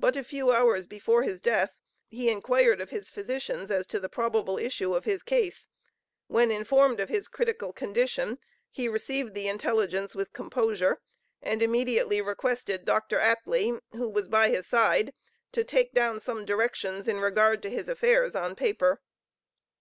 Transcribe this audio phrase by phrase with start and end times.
[0.00, 1.70] But a few hours before his death,
[2.08, 5.68] he inquired of his physicians as to the probable issue of his case;
[6.26, 8.40] when informed of his critical condition,
[8.72, 11.00] he received the intelligence with composure,
[11.40, 13.18] and immediately requested Dr.
[13.20, 15.14] Atlee, who was by his side,
[15.52, 19.00] to take down some directions in regard to his affairs, on paper.